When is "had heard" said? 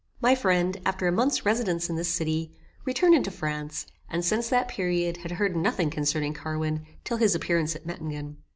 5.17-5.55